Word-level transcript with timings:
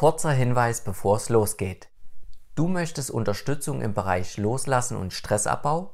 Kurzer 0.00 0.32
Hinweis, 0.32 0.80
bevor 0.80 1.16
es 1.16 1.28
losgeht. 1.28 1.90
Du 2.54 2.68
möchtest 2.68 3.10
Unterstützung 3.10 3.82
im 3.82 3.92
Bereich 3.92 4.38
Loslassen 4.38 4.96
und 4.96 5.12
Stressabbau? 5.12 5.92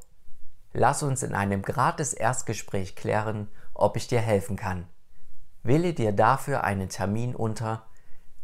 Lass 0.72 1.02
uns 1.02 1.24
in 1.24 1.34
einem 1.34 1.62
gratis 1.62 2.12
Erstgespräch 2.12 2.94
klären, 2.94 3.48
ob 3.74 3.96
ich 3.96 4.06
dir 4.06 4.20
helfen 4.20 4.54
kann. 4.54 4.86
Wähle 5.64 5.92
dir 5.92 6.12
dafür 6.12 6.62
einen 6.62 6.88
Termin 6.88 7.34
unter 7.34 7.84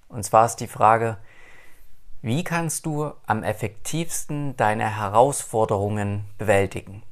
Und 0.08 0.24
zwar 0.24 0.46
ist 0.46 0.56
die 0.56 0.66
Frage, 0.66 1.18
wie 2.22 2.44
kannst 2.44 2.84
du 2.86 3.12
am 3.26 3.42
effektivsten 3.42 4.56
deine 4.56 4.98
Herausforderungen 4.98 6.24
bewältigen? 6.36 7.02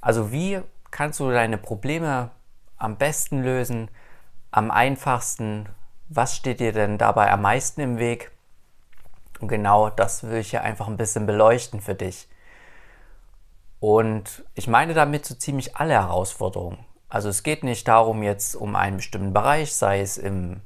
Also 0.00 0.30
wie 0.30 0.60
kannst 0.90 1.20
du 1.20 1.30
deine 1.30 1.56
Probleme 1.56 2.30
am 2.76 2.96
besten 2.96 3.42
lösen, 3.42 3.88
am 4.50 4.70
einfachsten? 4.70 5.68
Was 6.08 6.36
steht 6.36 6.60
dir 6.60 6.72
denn 6.72 6.98
dabei 6.98 7.32
am 7.32 7.42
meisten 7.42 7.80
im 7.80 7.98
Weg? 7.98 8.30
Und 9.40 9.48
genau 9.48 9.88
das 9.88 10.22
will 10.24 10.38
ich 10.38 10.50
hier 10.50 10.62
einfach 10.62 10.86
ein 10.86 10.98
bisschen 10.98 11.26
beleuchten 11.26 11.80
für 11.80 11.94
dich. 11.94 12.28
Und 13.80 14.44
ich 14.54 14.68
meine 14.68 14.94
damit 14.94 15.24
so 15.24 15.34
ziemlich 15.34 15.76
alle 15.76 15.94
Herausforderungen. 15.94 16.84
Also 17.08 17.28
es 17.28 17.42
geht 17.42 17.64
nicht 17.64 17.86
darum 17.86 18.22
jetzt 18.22 18.56
um 18.56 18.76
einen 18.76 18.96
bestimmten 18.96 19.32
Bereich, 19.32 19.72
sei 19.74 20.00
es 20.00 20.18
im 20.18 20.60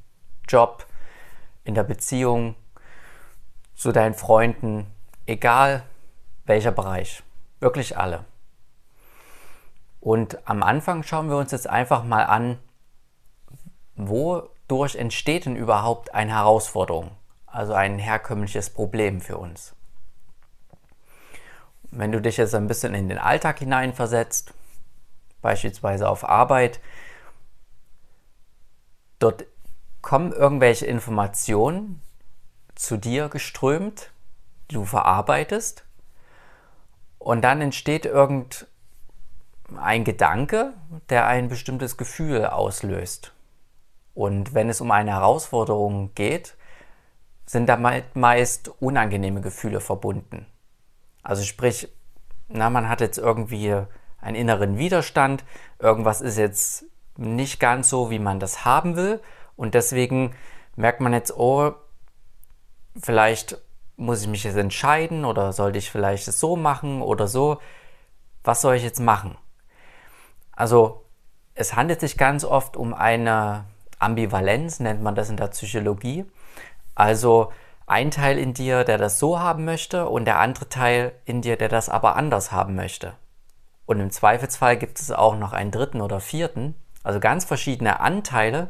Job, 0.48 0.86
in 1.64 1.74
der 1.74 1.84
Beziehung, 1.84 2.54
zu 3.74 3.92
deinen 3.92 4.14
Freunden, 4.14 4.86
egal 5.26 5.84
welcher 6.46 6.72
Bereich. 6.72 7.22
Wirklich 7.60 7.96
alle. 7.96 8.24
Und 10.00 10.38
am 10.48 10.62
Anfang 10.62 11.02
schauen 11.02 11.28
wir 11.28 11.36
uns 11.36 11.52
jetzt 11.52 11.68
einfach 11.68 12.02
mal 12.02 12.24
an, 12.24 12.58
wodurch 13.94 14.96
entsteht 14.96 15.44
denn 15.44 15.56
überhaupt 15.56 16.14
eine 16.14 16.32
Herausforderung, 16.32 17.10
also 17.46 17.74
ein 17.74 17.98
herkömmliches 17.98 18.70
Problem 18.70 19.20
für 19.20 19.38
uns. 19.38 19.74
Wenn 21.90 22.12
du 22.12 22.20
dich 22.20 22.36
jetzt 22.36 22.54
ein 22.54 22.66
bisschen 22.66 22.94
in 22.94 23.08
den 23.08 23.18
Alltag 23.18 23.58
hineinversetzt, 23.58 24.54
beispielsweise 25.42 26.08
auf 26.08 26.28
Arbeit. 26.28 26.80
Dort 29.18 29.46
kommen 30.02 30.32
irgendwelche 30.32 30.86
Informationen 30.86 32.00
zu 32.74 32.96
dir 32.96 33.28
geströmt, 33.28 34.10
die 34.70 34.74
du 34.74 34.84
verarbeitest. 34.84 35.84
Und 37.18 37.42
dann 37.42 37.60
entsteht 37.60 38.06
irgendein 38.06 40.04
Gedanke, 40.04 40.74
der 41.10 41.26
ein 41.26 41.48
bestimmtes 41.48 41.96
Gefühl 41.96 42.46
auslöst. 42.46 43.32
Und 44.14 44.54
wenn 44.54 44.68
es 44.68 44.80
um 44.80 44.90
eine 44.90 45.12
Herausforderung 45.12 46.14
geht, 46.14 46.56
sind 47.46 47.68
damit 47.68 48.14
meist 48.14 48.68
unangenehme 48.80 49.40
Gefühle 49.40 49.80
verbunden. 49.80 50.46
Also 51.22 51.42
sprich, 51.42 51.88
na, 52.48 52.70
man 52.70 52.88
hat 52.88 53.00
jetzt 53.00 53.18
irgendwie 53.18 53.82
einen 54.20 54.36
inneren 54.36 54.78
Widerstand, 54.78 55.44
irgendwas 55.78 56.20
ist 56.20 56.36
jetzt 56.36 56.84
nicht 57.16 57.60
ganz 57.60 57.88
so, 57.88 58.10
wie 58.10 58.18
man 58.18 58.40
das 58.40 58.64
haben 58.64 58.96
will 58.96 59.20
und 59.56 59.74
deswegen 59.74 60.34
merkt 60.76 61.00
man 61.00 61.12
jetzt, 61.12 61.36
oh, 61.36 61.72
vielleicht 63.00 63.58
muss 63.96 64.22
ich 64.22 64.28
mich 64.28 64.44
jetzt 64.44 64.56
entscheiden 64.56 65.24
oder 65.24 65.52
sollte 65.52 65.78
ich 65.78 65.90
vielleicht 65.90 66.28
es 66.28 66.38
so 66.38 66.56
machen 66.56 67.02
oder 67.02 67.26
so. 67.26 67.60
Was 68.44 68.60
soll 68.60 68.76
ich 68.76 68.84
jetzt 68.84 69.00
machen? 69.00 69.36
Also 70.52 71.04
es 71.54 71.74
handelt 71.74 72.00
sich 72.00 72.16
ganz 72.16 72.44
oft 72.44 72.76
um 72.76 72.94
eine 72.94 73.64
Ambivalenz, 73.98 74.78
nennt 74.78 75.02
man 75.02 75.16
das 75.16 75.28
in 75.28 75.36
der 75.36 75.48
Psychologie. 75.48 76.24
Also 76.94 77.52
ein 77.86 78.12
Teil 78.12 78.38
in 78.38 78.54
dir, 78.54 78.84
der 78.84 78.98
das 78.98 79.18
so 79.18 79.40
haben 79.40 79.64
möchte 79.64 80.08
und 80.08 80.24
der 80.24 80.38
andere 80.38 80.68
Teil 80.68 81.12
in 81.24 81.42
dir, 81.42 81.56
der 81.56 81.68
das 81.68 81.88
aber 81.88 82.14
anders 82.14 82.52
haben 82.52 82.76
möchte. 82.76 83.14
Und 83.88 84.00
im 84.00 84.10
Zweifelsfall 84.10 84.76
gibt 84.76 85.00
es 85.00 85.10
auch 85.10 85.38
noch 85.38 85.54
einen 85.54 85.70
dritten 85.70 86.02
oder 86.02 86.20
vierten, 86.20 86.74
also 87.04 87.20
ganz 87.20 87.46
verschiedene 87.46 88.00
Anteile, 88.00 88.68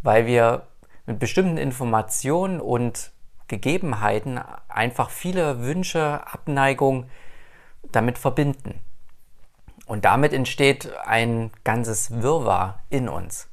weil 0.00 0.24
wir 0.24 0.62
mit 1.04 1.18
bestimmten 1.18 1.58
Informationen 1.58 2.58
und 2.58 3.12
Gegebenheiten 3.46 4.40
einfach 4.68 5.10
viele 5.10 5.60
Wünsche, 5.60 6.26
Abneigungen 6.26 7.10
damit 7.92 8.16
verbinden. 8.16 8.80
Und 9.84 10.06
damit 10.06 10.32
entsteht 10.32 10.94
ein 11.04 11.50
ganzes 11.62 12.22
Wirrwarr 12.22 12.78
in 12.88 13.10
uns. 13.10 13.50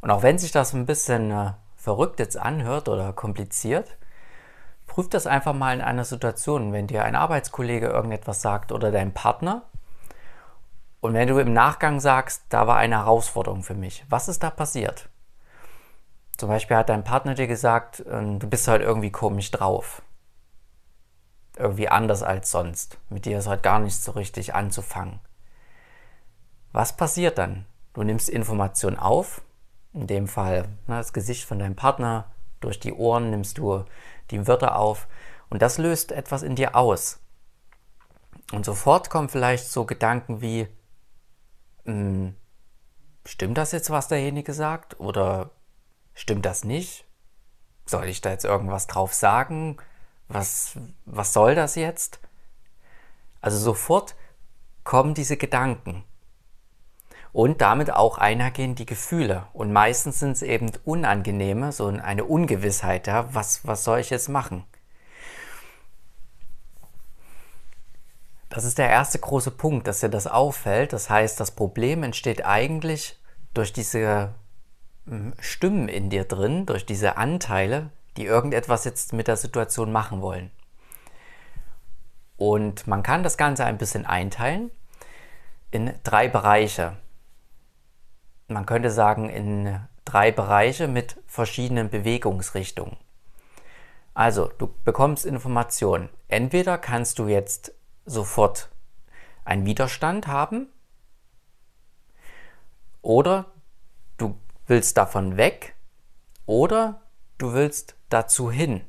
Und 0.00 0.10
auch 0.10 0.24
wenn 0.24 0.38
sich 0.38 0.50
das 0.50 0.72
ein 0.72 0.86
bisschen 0.86 1.30
äh, 1.30 1.52
verrückt 1.76 2.18
jetzt 2.18 2.36
anhört 2.36 2.88
oder 2.88 3.12
kompliziert, 3.12 3.96
prüf 4.88 5.08
das 5.08 5.28
einfach 5.28 5.54
mal 5.54 5.72
in 5.72 5.82
einer 5.82 6.04
Situation, 6.04 6.72
wenn 6.72 6.88
dir 6.88 7.04
ein 7.04 7.14
Arbeitskollege 7.14 7.86
irgendetwas 7.86 8.42
sagt 8.42 8.72
oder 8.72 8.90
dein 8.90 9.14
Partner 9.14 9.62
und 11.04 11.12
wenn 11.12 11.28
du 11.28 11.38
im 11.38 11.52
Nachgang 11.52 12.00
sagst, 12.00 12.44
da 12.48 12.66
war 12.66 12.78
eine 12.78 12.96
Herausforderung 12.96 13.62
für 13.62 13.74
mich, 13.74 14.06
was 14.08 14.26
ist 14.26 14.42
da 14.42 14.48
passiert? 14.48 15.10
Zum 16.38 16.48
Beispiel 16.48 16.78
hat 16.78 16.88
dein 16.88 17.04
Partner 17.04 17.34
dir 17.34 17.46
gesagt, 17.46 18.02
ähm, 18.10 18.38
du 18.38 18.48
bist 18.48 18.68
halt 18.68 18.80
irgendwie 18.80 19.12
komisch 19.12 19.50
drauf. 19.50 20.00
Irgendwie 21.58 21.90
anders 21.90 22.22
als 22.22 22.50
sonst. 22.50 22.96
Mit 23.10 23.26
dir 23.26 23.38
ist 23.38 23.48
halt 23.48 23.62
gar 23.62 23.80
nicht 23.80 23.96
so 23.96 24.12
richtig 24.12 24.54
anzufangen. 24.54 25.20
Was 26.72 26.96
passiert 26.96 27.36
dann? 27.36 27.66
Du 27.92 28.02
nimmst 28.02 28.30
Information 28.30 28.98
auf, 28.98 29.42
in 29.92 30.06
dem 30.06 30.26
Fall 30.26 30.70
na, 30.86 30.96
das 30.96 31.12
Gesicht 31.12 31.44
von 31.44 31.58
deinem 31.58 31.76
Partner, 31.76 32.30
durch 32.60 32.80
die 32.80 32.94
Ohren 32.94 33.28
nimmst 33.28 33.58
du 33.58 33.84
die 34.30 34.46
Wörter 34.46 34.76
auf 34.76 35.06
und 35.50 35.60
das 35.60 35.76
löst 35.76 36.12
etwas 36.12 36.42
in 36.42 36.56
dir 36.56 36.74
aus. 36.74 37.20
Und 38.52 38.64
sofort 38.64 39.10
kommen 39.10 39.28
vielleicht 39.28 39.68
so 39.68 39.84
Gedanken 39.84 40.40
wie, 40.40 40.66
stimmt 43.26 43.58
das 43.58 43.72
jetzt, 43.72 43.90
was 43.90 44.08
derjenige 44.08 44.52
sagt? 44.52 44.98
Oder 45.00 45.50
stimmt 46.14 46.46
das 46.46 46.64
nicht? 46.64 47.06
Soll 47.86 48.06
ich 48.06 48.20
da 48.20 48.30
jetzt 48.30 48.44
irgendwas 48.44 48.86
drauf 48.86 49.12
sagen? 49.12 49.76
Was, 50.28 50.78
was 51.04 51.32
soll 51.32 51.54
das 51.54 51.74
jetzt? 51.74 52.20
Also 53.40 53.58
sofort 53.58 54.14
kommen 54.84 55.14
diese 55.14 55.36
Gedanken. 55.36 56.04
Und 57.32 57.60
damit 57.60 57.92
auch 57.92 58.16
einhergehen 58.16 58.74
die 58.76 58.86
Gefühle. 58.86 59.48
Und 59.52 59.72
meistens 59.72 60.20
sind 60.20 60.32
es 60.32 60.42
eben 60.42 60.70
unangenehme, 60.84 61.72
so 61.72 61.88
eine 61.88 62.24
Ungewissheit, 62.24 63.08
ja, 63.08 63.34
was, 63.34 63.66
was 63.66 63.84
soll 63.84 63.98
ich 63.98 64.10
jetzt 64.10 64.28
machen? 64.28 64.64
Das 68.54 68.62
ist 68.62 68.78
der 68.78 68.88
erste 68.88 69.18
große 69.18 69.50
Punkt, 69.50 69.88
dass 69.88 69.98
dir 69.98 70.08
das 70.08 70.28
auffällt. 70.28 70.92
Das 70.92 71.10
heißt, 71.10 71.40
das 71.40 71.50
Problem 71.50 72.04
entsteht 72.04 72.46
eigentlich 72.46 73.18
durch 73.52 73.72
diese 73.72 74.32
hm, 75.06 75.34
Stimmen 75.40 75.88
in 75.88 76.08
dir 76.08 76.22
drin, 76.22 76.64
durch 76.64 76.86
diese 76.86 77.16
Anteile, 77.16 77.90
die 78.16 78.26
irgendetwas 78.26 78.84
jetzt 78.84 79.12
mit 79.12 79.26
der 79.26 79.36
Situation 79.36 79.90
machen 79.90 80.22
wollen. 80.22 80.52
Und 82.36 82.86
man 82.86 83.02
kann 83.02 83.24
das 83.24 83.36
Ganze 83.36 83.64
ein 83.64 83.76
bisschen 83.76 84.06
einteilen 84.06 84.70
in 85.72 85.92
drei 86.04 86.28
Bereiche. 86.28 86.96
Man 88.46 88.66
könnte 88.66 88.92
sagen 88.92 89.30
in 89.30 89.80
drei 90.04 90.30
Bereiche 90.30 90.86
mit 90.86 91.20
verschiedenen 91.26 91.90
Bewegungsrichtungen. 91.90 92.98
Also, 94.14 94.48
du 94.58 94.72
bekommst 94.84 95.26
Informationen. 95.26 96.08
Entweder 96.28 96.78
kannst 96.78 97.18
du 97.18 97.26
jetzt 97.26 97.74
sofort 98.04 98.68
einen 99.44 99.66
Widerstand 99.66 100.26
haben 100.26 100.68
oder 103.02 103.46
du 104.16 104.38
willst 104.66 104.96
davon 104.96 105.36
weg 105.36 105.74
oder 106.46 107.02
du 107.38 107.52
willst 107.52 107.94
dazu 108.08 108.50
hin. 108.50 108.84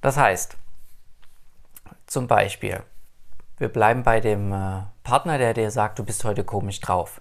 Das 0.00 0.16
heißt, 0.16 0.56
zum 2.06 2.26
Beispiel, 2.26 2.82
wir 3.58 3.68
bleiben 3.68 4.02
bei 4.02 4.20
dem 4.20 4.52
äh, 4.52 4.82
Partner, 5.02 5.38
der 5.38 5.54
dir 5.54 5.70
sagt, 5.70 5.98
du 5.98 6.04
bist 6.04 6.24
heute 6.24 6.44
komisch 6.44 6.80
drauf. 6.80 7.20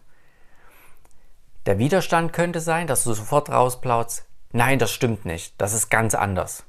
Der 1.66 1.78
Widerstand 1.78 2.34
könnte 2.34 2.60
sein, 2.60 2.88
dass 2.88 3.04
du 3.06 3.14
sofort 3.14 3.50
rausplautst, 3.50 4.26
nein, 4.52 4.80
das 4.80 4.92
stimmt 4.92 5.26
nicht, 5.26 5.60
das 5.60 5.74
ist 5.74 5.90
ganz 5.90 6.14
anders. 6.14 6.66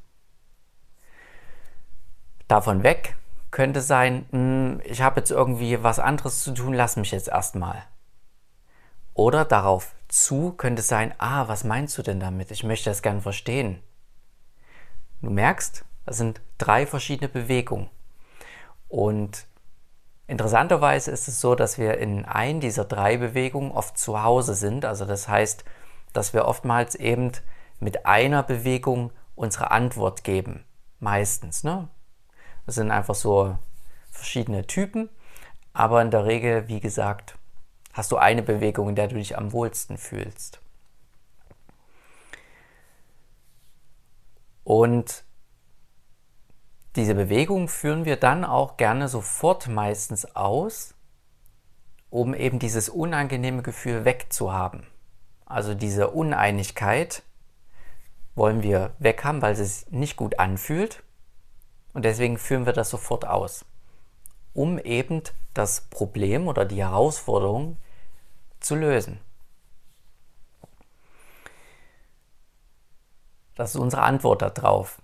Davon 2.47 2.83
weg 2.83 3.17
könnte 3.55 3.83
sein, 3.83 4.27
hm, 4.33 4.81
ich 4.83 5.01
habe 5.01 5.21
jetzt 5.21 5.31
irgendwie 5.31 5.81
was 5.85 6.01
anderes 6.01 6.43
zu 6.43 6.53
tun, 6.53 6.75
lass 6.75 6.97
mich 6.97 7.12
jetzt 7.12 7.29
erstmal. 7.29 7.85
Oder 9.15 9.45
darauf 9.45 9.95
zu 10.09 10.51
könnte 10.51 10.83
sein, 10.83 11.15
ah, 11.19 11.47
was 11.47 11.62
meinst 11.62 11.97
du 11.97 12.03
denn 12.03 12.19
damit? 12.19 12.51
Ich 12.51 12.65
möchte 12.65 12.91
das 12.91 13.01
gern 13.01 13.21
verstehen. 13.21 13.81
Du 15.23 15.31
merkst, 15.31 15.85
das 16.05 16.17
sind 16.17 16.41
drei 16.59 16.85
verschiedene 16.85 17.29
Bewegungen. 17.29 17.89
Und 18.89 19.47
interessanterweise 20.27 21.12
ist 21.12 21.29
es 21.29 21.41
so, 21.41 21.55
dass 21.55 21.79
wir 21.79 21.99
in 21.99 22.25
ein 22.25 22.59
dieser 22.59 22.85
drei 22.85 23.19
Bewegungen 23.19 23.71
oft 23.71 23.97
zu 23.97 24.25
Hause 24.25 24.57
sind. 24.57 24.85
Also 24.85 25.05
das 25.05 25.29
heißt, 25.29 25.65
dass 26.12 26.35
wir 26.35 26.47
oftmals 26.47 26.97
eben 26.97 27.31
mit 27.79 28.05
einer 28.05 28.43
Bewegung 28.43 29.12
unsere 29.37 29.71
Antwort 29.71 30.25
geben. 30.25 30.65
Meistens. 30.99 31.62
Ne? 31.62 31.89
Das 32.66 32.76
sind 32.76 32.90
einfach 32.90 33.14
so 33.14 33.58
verschiedene 34.11 34.66
Typen. 34.66 35.08
Aber 35.72 36.00
in 36.02 36.11
der 36.11 36.25
Regel, 36.25 36.69
wie 36.69 36.81
gesagt, 36.81 37.37
hast 37.93 38.12
du 38.12 38.16
eine 38.16 38.43
Bewegung, 38.43 38.88
in 38.88 38.94
der 38.94 39.08
du 39.08 39.16
dich 39.16 39.37
am 39.37 39.52
wohlsten 39.52 39.99
fühlst. 39.99 40.61
Und 44.64 45.25
diese 46.96 47.14
Bewegung 47.14 47.69
führen 47.69 48.05
wir 48.05 48.16
dann 48.16 48.44
auch 48.44 48.76
gerne 48.76 49.08
sofort 49.08 49.69
meistens 49.69 50.37
aus, 50.37 50.94
um 52.08 52.34
eben 52.34 52.61
dieses 52.61 52.88
unangenehme 52.88 53.62
Gefühl 53.62 54.05
wegzuhaben. 54.05 54.87
Also 55.44 55.75
diese 55.75 56.11
Uneinigkeit 56.11 57.22
wollen 58.37 58.62
wir 58.62 58.94
weghaben, 58.99 59.43
weil 59.43 59.52
es 59.52 59.81
sich 59.81 59.93
nicht 59.93 60.16
gut 60.16 60.38
anfühlt. 60.38 61.02
Und 61.94 62.05
deswegen 62.05 62.38
führen 62.38 62.67
wir 62.67 62.73
das 62.73 62.91
sofort 62.91 63.26
aus, 63.26 63.64
um 64.52 64.79
eben 64.79 65.23
das 65.55 65.82
Problem 65.82 66.49
oder 66.49 66.64
die 66.64 66.82
Herausforderung 66.82 67.79
zu 68.58 68.75
lösen. 68.75 69.20
Das 73.55 73.70
ist 73.70 73.81
unsere 73.81 74.02
Antwort 74.02 74.43
darauf. 74.43 75.00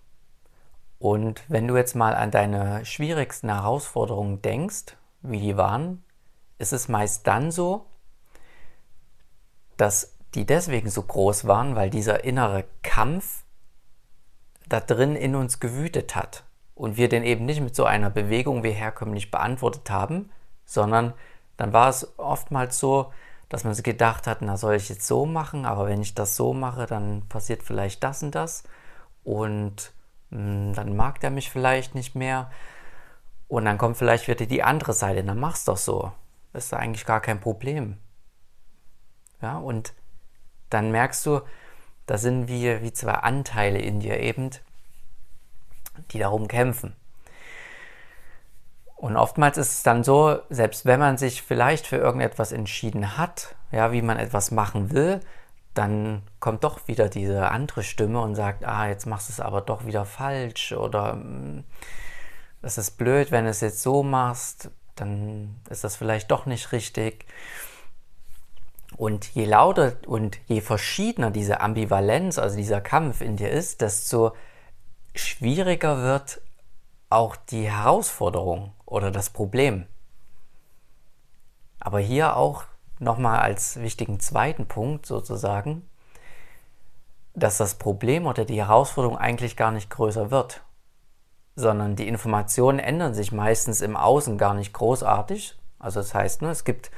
Und 0.98 1.44
wenn 1.48 1.68
du 1.68 1.76
jetzt 1.76 1.94
mal 1.94 2.14
an 2.14 2.32
deine 2.32 2.84
schwierigsten 2.84 3.48
Herausforderungen 3.48 4.42
denkst, 4.42 4.96
wie 5.22 5.40
die 5.40 5.56
waren, 5.56 6.04
ist 6.58 6.72
es 6.72 6.88
meist 6.88 7.26
dann 7.26 7.52
so, 7.52 7.86
dass 9.76 10.16
die 10.34 10.44
deswegen 10.44 10.90
so 10.90 11.02
groß 11.02 11.46
waren, 11.46 11.76
weil 11.76 11.88
dieser 11.88 12.24
innere 12.24 12.64
Kampf 12.82 13.44
da 14.68 14.80
drin 14.80 15.14
in 15.14 15.36
uns 15.36 15.60
gewütet 15.60 16.16
hat 16.16 16.44
und 16.80 16.96
wir 16.96 17.10
den 17.10 17.24
eben 17.24 17.44
nicht 17.44 17.60
mit 17.60 17.76
so 17.76 17.84
einer 17.84 18.08
Bewegung 18.08 18.62
wie 18.62 18.70
herkömmlich 18.70 19.30
beantwortet 19.30 19.90
haben, 19.90 20.30
sondern 20.64 21.12
dann 21.58 21.74
war 21.74 21.90
es 21.90 22.18
oftmals 22.18 22.78
so, 22.78 23.12
dass 23.50 23.64
man 23.64 23.74
sich 23.74 23.84
gedacht 23.84 24.26
hat, 24.26 24.38
na 24.40 24.56
soll 24.56 24.76
ich 24.76 24.88
jetzt 24.88 25.06
so 25.06 25.26
machen, 25.26 25.66
aber 25.66 25.88
wenn 25.88 26.00
ich 26.00 26.14
das 26.14 26.36
so 26.36 26.54
mache, 26.54 26.86
dann 26.86 27.28
passiert 27.28 27.62
vielleicht 27.62 28.02
das 28.02 28.22
und 28.22 28.34
das 28.34 28.64
und 29.24 29.92
hm, 30.30 30.72
dann 30.72 30.96
mag 30.96 31.20
der 31.20 31.28
mich 31.28 31.50
vielleicht 31.50 31.94
nicht 31.94 32.14
mehr. 32.14 32.50
Und 33.46 33.66
dann 33.66 33.76
kommt 33.76 33.98
vielleicht 33.98 34.26
wieder 34.26 34.46
die 34.46 34.62
andere 34.62 34.94
Seite, 34.94 35.22
dann 35.22 35.38
mach's 35.38 35.66
doch 35.66 35.76
so. 35.76 36.12
Das 36.54 36.64
ist 36.64 36.72
eigentlich 36.72 37.04
gar 37.04 37.20
kein 37.20 37.40
Problem. 37.40 37.98
Ja, 39.42 39.58
und 39.58 39.92
dann 40.70 40.92
merkst 40.92 41.26
du, 41.26 41.40
da 42.06 42.16
sind 42.16 42.48
wir 42.48 42.80
wie 42.80 42.92
zwei 42.94 43.14
Anteile 43.14 43.80
in 43.80 44.00
dir 44.00 44.18
eben, 44.20 44.50
die 46.10 46.18
darum 46.18 46.48
kämpfen. 46.48 46.94
Und 48.96 49.16
oftmals 49.16 49.56
ist 49.56 49.72
es 49.72 49.82
dann 49.82 50.04
so, 50.04 50.40
selbst 50.50 50.84
wenn 50.84 51.00
man 51.00 51.16
sich 51.16 51.42
vielleicht 51.42 51.86
für 51.86 51.96
irgendetwas 51.96 52.52
entschieden 52.52 53.16
hat, 53.16 53.54
ja, 53.72 53.92
wie 53.92 54.02
man 54.02 54.18
etwas 54.18 54.50
machen 54.50 54.92
will, 54.92 55.20
dann 55.72 56.22
kommt 56.40 56.64
doch 56.64 56.86
wieder 56.88 57.08
diese 57.08 57.50
andere 57.50 57.82
Stimme 57.82 58.20
und 58.20 58.34
sagt, 58.34 58.66
ah, 58.66 58.88
jetzt 58.88 59.06
machst 59.06 59.28
du 59.28 59.32
es 59.32 59.40
aber 59.40 59.62
doch 59.62 59.86
wieder 59.86 60.04
falsch 60.04 60.72
oder 60.72 61.12
hm, 61.12 61.64
das 62.60 62.76
ist 62.76 62.98
blöd, 62.98 63.30
wenn 63.30 63.44
du 63.44 63.50
es 63.50 63.60
jetzt 63.62 63.82
so 63.82 64.02
machst, 64.02 64.70
dann 64.96 65.56
ist 65.70 65.82
das 65.82 65.96
vielleicht 65.96 66.30
doch 66.30 66.44
nicht 66.44 66.72
richtig. 66.72 67.24
Und 68.96 69.26
je 69.34 69.46
lauter 69.46 69.94
und 70.06 70.38
je 70.46 70.60
verschiedener 70.60 71.30
diese 71.30 71.60
Ambivalenz, 71.60 72.38
also 72.38 72.56
dieser 72.56 72.82
Kampf 72.82 73.22
in 73.22 73.36
dir 73.36 73.50
ist, 73.50 73.80
desto 73.80 74.32
schwieriger 75.14 76.02
wird 76.02 76.40
auch 77.08 77.36
die 77.36 77.70
Herausforderung 77.70 78.72
oder 78.86 79.10
das 79.10 79.30
Problem. 79.30 79.86
Aber 81.80 81.98
hier 81.98 82.36
auch 82.36 82.64
nochmal 82.98 83.40
als 83.40 83.80
wichtigen 83.80 84.20
zweiten 84.20 84.66
Punkt 84.66 85.06
sozusagen, 85.06 85.88
dass 87.34 87.56
das 87.56 87.74
Problem 87.76 88.26
oder 88.26 88.44
die 88.44 88.60
Herausforderung 88.60 89.16
eigentlich 89.16 89.56
gar 89.56 89.72
nicht 89.72 89.90
größer 89.90 90.30
wird, 90.30 90.62
sondern 91.56 91.96
die 91.96 92.08
Informationen 92.08 92.78
ändern 92.78 93.14
sich 93.14 93.32
meistens 93.32 93.80
im 93.80 93.96
Außen 93.96 94.38
gar 94.38 94.54
nicht 94.54 94.72
großartig. 94.72 95.58
Also 95.78 96.00
das 96.00 96.14
heißt, 96.14 96.42
ne, 96.42 96.50
es 96.50 96.64
gibt 96.64 96.90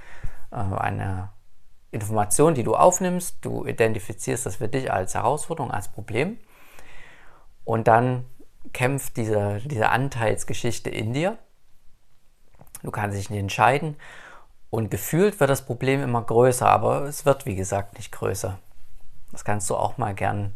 äh, 0.51 0.57
eine 0.57 1.31
Information, 1.91 2.55
die 2.55 2.65
du 2.65 2.75
aufnimmst, 2.75 3.37
du 3.43 3.67
identifizierst 3.67 4.47
das 4.47 4.57
für 4.57 4.69
dich 4.69 4.93
als 4.93 5.15
Herausforderung, 5.15 5.71
als 5.71 5.89
Problem 5.89 6.39
und 7.65 7.89
dann 7.89 8.25
kämpft 8.73 9.17
diese, 9.17 9.61
diese 9.65 9.91
Anteilsgeschichte 9.91 10.91
in 10.91 11.13
dir. 11.13 11.39
Du 12.83 12.91
kannst 12.91 13.17
dich 13.17 13.31
nicht 13.31 13.41
entscheiden 13.41 13.97
und 14.71 14.91
gefühlt 14.91 15.39
wird 15.41 15.51
das 15.51 15.65
Problem 15.65 16.03
immer 16.03 16.23
größer, 16.23 16.69
aber 16.69 17.03
es 17.03 17.25
wird 17.27 17.47
wie 17.47 17.55
gesagt 17.55 17.97
nicht 17.97 18.13
größer. 18.13 18.59
Das 19.31 19.45
kannst 19.45 19.69
du 19.71 19.77
auch 19.77 19.99
mal 19.99 20.15
gern 20.15 20.55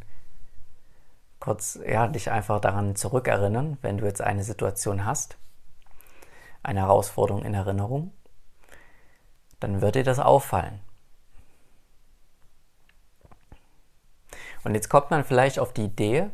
kurz, 1.41 1.79
ja, 1.87 2.09
dich 2.09 2.31
einfach 2.31 2.61
daran 2.61 2.97
zurückerinnern, 2.97 3.79
wenn 3.83 3.99
du 3.99 4.05
jetzt 4.05 4.21
eine 4.21 4.43
Situation 4.43 5.05
hast, 5.05 5.37
eine 6.63 6.81
Herausforderung 6.81 7.45
in 7.45 7.55
Erinnerung, 7.55 8.13
dann 9.61 9.81
wird 9.81 9.95
dir 9.95 10.05
das 10.05 10.19
auffallen. 10.19 10.81
Und 14.65 14.75
jetzt 14.75 14.89
kommt 14.89 15.11
man 15.11 15.25
vielleicht 15.25 15.61
auf 15.61 15.73
die 15.73 15.85
Idee 15.85 16.29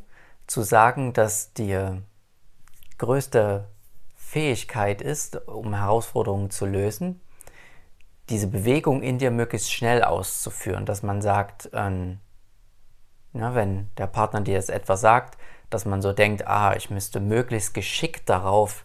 zu 0.47 0.63
sagen, 0.63 1.13
dass 1.13 1.53
die 1.53 2.01
größte 2.99 3.69
Fähigkeit 4.17 5.03
ist, 5.03 5.47
um 5.49 5.75
Herausforderungen 5.75 6.51
zu 6.51 6.67
lösen, 6.67 7.21
diese 8.29 8.47
Bewegung 8.47 9.03
in 9.03 9.19
dir 9.19 9.31
möglichst 9.31 9.73
schnell 9.73 10.03
auszuführen, 10.03 10.87
dass 10.87 11.03
man 11.03 11.21
sagt, 11.21 11.71
ähm, 11.73 12.21
ja, 13.35 13.55
wenn 13.55 13.91
der 13.97 14.07
Partner 14.07 14.41
dir 14.41 14.55
jetzt 14.55 14.71
etwas 14.71 15.01
sagt, 15.01 15.39
dass 15.71 15.85
man 15.85 16.03
so 16.03 16.13
denkt, 16.13 16.47
ah, 16.47 16.75
ich 16.77 16.91
müsste 16.91 17.21
möglichst 17.21 17.75
geschickt 17.75 18.29
darauf 18.29 18.85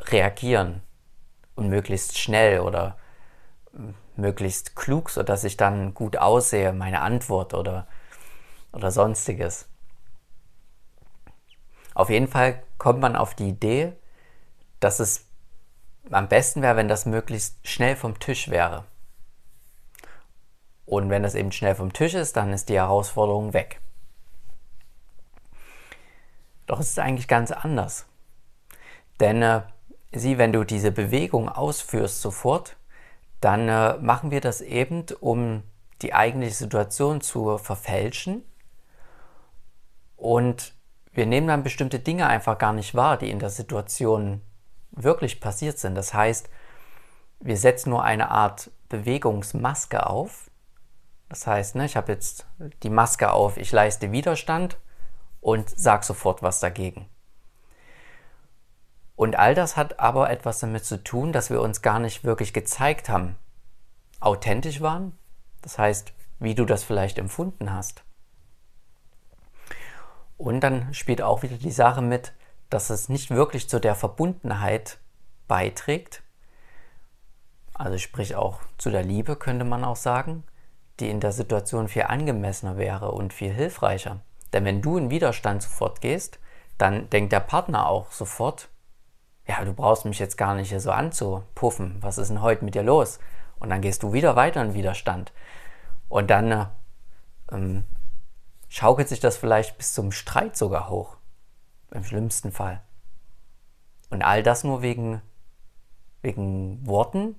reagieren 0.00 0.82
und 1.54 1.68
möglichst 1.68 2.18
schnell 2.18 2.60
oder 2.60 2.96
hm, 3.72 3.94
möglichst 4.16 4.76
klug, 4.76 5.10
sodass 5.10 5.44
ich 5.44 5.56
dann 5.56 5.94
gut 5.94 6.16
aussehe, 6.16 6.72
meine 6.72 7.00
Antwort 7.00 7.54
oder, 7.54 7.86
oder 8.72 8.90
sonstiges. 8.90 9.68
Auf 11.96 12.10
jeden 12.10 12.28
Fall 12.28 12.62
kommt 12.76 13.00
man 13.00 13.16
auf 13.16 13.32
die 13.32 13.48
Idee, 13.48 13.94
dass 14.80 15.00
es 15.00 15.24
am 16.10 16.28
besten 16.28 16.60
wäre, 16.60 16.76
wenn 16.76 16.88
das 16.88 17.06
möglichst 17.06 17.66
schnell 17.66 17.96
vom 17.96 18.18
Tisch 18.18 18.50
wäre. 18.50 18.84
Und 20.84 21.08
wenn 21.08 21.22
das 21.22 21.34
eben 21.34 21.52
schnell 21.52 21.74
vom 21.74 21.94
Tisch 21.94 22.12
ist, 22.12 22.36
dann 22.36 22.52
ist 22.52 22.68
die 22.68 22.74
Herausforderung 22.74 23.54
weg. 23.54 23.80
Doch 26.66 26.80
es 26.80 26.90
ist 26.90 26.98
eigentlich 26.98 27.28
ganz 27.28 27.50
anders. 27.50 28.04
Denn 29.18 29.40
äh, 29.40 29.62
sieh, 30.12 30.36
wenn 30.36 30.52
du 30.52 30.64
diese 30.64 30.92
Bewegung 30.92 31.48
ausführst 31.48 32.20
sofort, 32.20 32.76
dann 33.40 33.70
äh, 33.70 33.96
machen 34.02 34.30
wir 34.30 34.42
das 34.42 34.60
eben, 34.60 35.06
um 35.20 35.62
die 36.02 36.12
eigentliche 36.12 36.56
Situation 36.56 37.22
zu 37.22 37.56
verfälschen. 37.56 38.44
Und 40.18 40.75
wir 41.16 41.26
nehmen 41.26 41.48
dann 41.48 41.62
bestimmte 41.62 41.98
Dinge 41.98 42.26
einfach 42.26 42.58
gar 42.58 42.72
nicht 42.72 42.94
wahr, 42.94 43.16
die 43.16 43.30
in 43.30 43.38
der 43.38 43.50
Situation 43.50 44.42
wirklich 44.90 45.40
passiert 45.40 45.78
sind. 45.78 45.94
Das 45.94 46.14
heißt, 46.14 46.48
wir 47.40 47.56
setzen 47.56 47.90
nur 47.90 48.04
eine 48.04 48.30
Art 48.30 48.70
Bewegungsmaske 48.88 50.06
auf. 50.06 50.50
Das 51.28 51.46
heißt, 51.46 51.74
ne, 51.74 51.86
ich 51.86 51.96
habe 51.96 52.12
jetzt 52.12 52.46
die 52.82 52.90
Maske 52.90 53.32
auf, 53.32 53.56
ich 53.56 53.72
leiste 53.72 54.12
Widerstand 54.12 54.78
und 55.40 55.68
sage 55.70 56.04
sofort 56.04 56.42
was 56.42 56.60
dagegen. 56.60 57.08
Und 59.16 59.36
all 59.36 59.54
das 59.54 59.76
hat 59.76 59.98
aber 59.98 60.30
etwas 60.30 60.60
damit 60.60 60.84
zu 60.84 61.02
tun, 61.02 61.32
dass 61.32 61.50
wir 61.50 61.62
uns 61.62 61.80
gar 61.80 61.98
nicht 61.98 62.24
wirklich 62.24 62.52
gezeigt 62.52 63.08
haben, 63.08 63.36
authentisch 64.20 64.82
waren. 64.82 65.18
Das 65.62 65.78
heißt, 65.78 66.12
wie 66.38 66.54
du 66.54 66.66
das 66.66 66.84
vielleicht 66.84 67.18
empfunden 67.18 67.72
hast. 67.72 68.04
Und 70.36 70.60
dann 70.60 70.92
spielt 70.92 71.22
auch 71.22 71.42
wieder 71.42 71.56
die 71.56 71.70
Sache 71.70 72.02
mit, 72.02 72.32
dass 72.70 72.90
es 72.90 73.08
nicht 73.08 73.30
wirklich 73.30 73.68
zu 73.68 73.80
der 73.80 73.94
Verbundenheit 73.94 74.98
beiträgt, 75.48 76.22
also 77.78 77.98
sprich 77.98 78.34
auch 78.34 78.60
zu 78.78 78.90
der 78.90 79.02
Liebe 79.02 79.36
könnte 79.36 79.64
man 79.64 79.84
auch 79.84 79.96
sagen, 79.96 80.44
die 80.98 81.10
in 81.10 81.20
der 81.20 81.32
Situation 81.32 81.88
viel 81.88 82.04
angemessener 82.04 82.78
wäre 82.78 83.10
und 83.10 83.34
viel 83.34 83.52
hilfreicher. 83.52 84.20
Denn 84.52 84.64
wenn 84.64 84.80
du 84.80 84.96
in 84.96 85.10
Widerstand 85.10 85.62
sofort 85.62 86.00
gehst, 86.00 86.38
dann 86.78 87.10
denkt 87.10 87.32
der 87.32 87.40
Partner 87.40 87.86
auch 87.86 88.10
sofort, 88.12 88.68
ja, 89.46 89.62
du 89.64 89.74
brauchst 89.74 90.06
mich 90.06 90.18
jetzt 90.18 90.38
gar 90.38 90.54
nicht 90.54 90.70
hier 90.70 90.80
so 90.80 90.90
anzupuffen. 90.90 91.98
Was 92.00 92.18
ist 92.18 92.28
denn 92.28 92.42
heute 92.42 92.64
mit 92.64 92.74
dir 92.74 92.82
los? 92.82 93.18
Und 93.58 93.68
dann 93.70 93.82
gehst 93.82 94.02
du 94.02 94.12
wieder 94.12 94.36
weiter 94.36 94.62
in 94.62 94.74
Widerstand. 94.74 95.32
Und 96.08 96.30
dann 96.30 96.52
äh, 96.52 96.66
ähm, 97.52 97.84
schaukelt 98.68 99.08
sich 99.08 99.20
das 99.20 99.36
vielleicht 99.36 99.78
bis 99.78 99.92
zum 99.92 100.12
Streit 100.12 100.56
sogar 100.56 100.88
hoch. 100.88 101.16
Im 101.90 102.04
schlimmsten 102.04 102.52
Fall. 102.52 102.82
Und 104.10 104.22
all 104.22 104.42
das 104.42 104.64
nur 104.64 104.82
wegen, 104.82 105.22
wegen 106.22 106.86
Worten, 106.86 107.36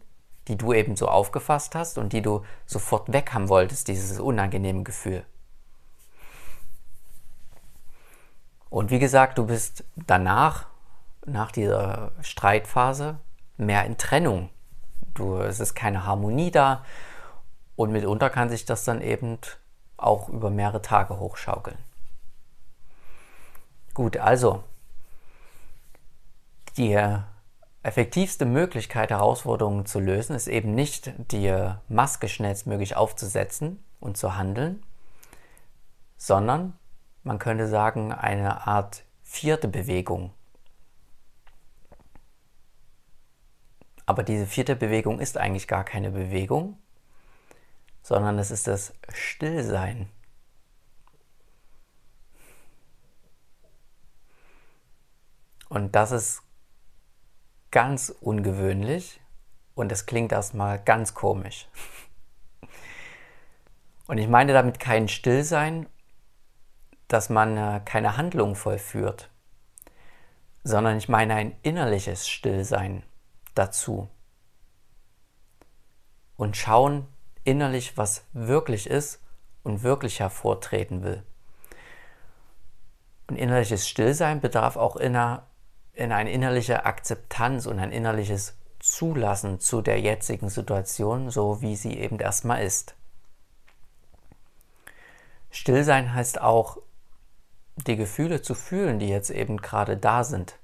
die 0.47 0.57
du 0.57 0.73
eben 0.73 0.95
so 0.95 1.07
aufgefasst 1.07 1.75
hast 1.75 1.97
und 1.97 2.13
die 2.13 2.21
du 2.21 2.43
sofort 2.65 3.11
weg 3.11 3.33
haben 3.33 3.49
wolltest, 3.49 3.87
dieses 3.87 4.19
unangenehme 4.19 4.83
Gefühl. 4.83 5.25
Und 8.69 8.91
wie 8.91 8.99
gesagt, 8.99 9.37
du 9.37 9.45
bist 9.45 9.85
danach, 9.95 10.67
nach 11.25 11.51
dieser 11.51 12.11
Streitphase, 12.21 13.19
mehr 13.57 13.85
in 13.85 13.97
Trennung. 13.97 14.49
Du, 15.13 15.37
es 15.37 15.59
ist 15.59 15.73
keine 15.73 16.05
Harmonie 16.05 16.51
da 16.51 16.85
und 17.75 17.91
mitunter 17.91 18.29
kann 18.29 18.49
sich 18.49 18.65
das 18.65 18.83
dann 18.83 19.01
eben 19.01 19.39
auch 19.97 20.29
über 20.29 20.49
mehrere 20.49 20.81
Tage 20.81 21.19
hochschaukeln. 21.19 21.77
Gut, 23.93 24.17
also 24.17 24.63
die 26.77 26.95
effektivste 27.81 28.45
Möglichkeit, 28.45 29.09
Herausforderungen 29.09 29.85
zu 29.85 29.99
lösen, 29.99 30.35
ist 30.35 30.47
eben 30.47 30.75
nicht 30.75 31.11
die 31.31 31.71
Maske 31.87 32.29
schnellstmöglich 32.29 32.95
aufzusetzen 32.95 33.83
und 33.99 34.17
zu 34.17 34.35
handeln, 34.37 34.83
sondern 36.17 36.77
man 37.23 37.39
könnte 37.39 37.67
sagen 37.67 38.11
eine 38.13 38.67
Art 38.67 39.03
vierte 39.23 39.67
Bewegung. 39.67 40.31
Aber 44.05 44.23
diese 44.23 44.45
vierte 44.45 44.75
Bewegung 44.75 45.19
ist 45.19 45.37
eigentlich 45.37 45.67
gar 45.67 45.83
keine 45.83 46.11
Bewegung, 46.11 46.77
sondern 48.07 48.39
es 48.39 48.51
ist 48.51 48.67
das 48.67 48.93
Stillsein. 49.09 50.09
Und 55.67 55.93
das 55.93 56.13
ist 56.13 56.41
ganz 57.69 58.07
ungewöhnlich 58.21 59.19
und 59.75 59.91
es 59.91 60.05
klingt 60.05 60.31
erstmal 60.31 60.81
ganz 60.81 61.15
komisch. 61.15 61.67
Und 64.07 64.19
ich 64.19 64.29
meine 64.29 64.53
damit 64.53 64.79
kein 64.79 65.09
Stillsein, 65.09 65.89
dass 67.09 67.29
man 67.29 67.57
äh, 67.57 67.81
keine 67.83 68.15
Handlung 68.15 68.55
vollführt, 68.55 69.29
sondern 70.63 70.97
ich 70.97 71.09
meine 71.09 71.33
ein 71.35 71.57
innerliches 71.61 72.25
Stillsein 72.29 73.03
dazu. 73.53 74.07
Und 76.37 76.55
schauen, 76.55 77.05
innerlich, 77.47 77.97
was 77.97 78.25
wirklich 78.33 78.89
ist 78.89 79.21
und 79.63 79.81
wirklich 79.81 80.19
hervortreten 80.19 81.01
will. 81.01 81.23
Und 83.27 83.37
innerliches 83.37 83.87
Stillsein 83.87 84.41
bedarf 84.41 84.75
auch 84.75 84.97
inner, 84.97 85.47
in 85.93 86.11
eine 86.11 86.31
innerliche 86.31 86.85
Akzeptanz 86.85 87.65
und 87.65 87.79
ein 87.79 87.91
innerliches 87.91 88.57
Zulassen 88.79 89.59
zu 89.59 89.81
der 89.81 89.99
jetzigen 89.99 90.49
Situation, 90.49 91.29
so 91.29 91.61
wie 91.61 91.75
sie 91.75 91.97
eben 91.97 92.19
erstmal 92.19 92.63
ist. 92.63 92.95
Stillsein 95.49 96.13
heißt 96.13 96.41
auch, 96.41 96.77
die 97.77 97.95
Gefühle 97.95 98.41
zu 98.41 98.55
fühlen, 98.55 98.99
die 98.99 99.07
jetzt 99.07 99.29
eben 99.29 99.57
gerade 99.57 99.95
da 99.95 100.23
sind 100.23 100.57